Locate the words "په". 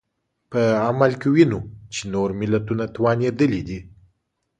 0.51-0.61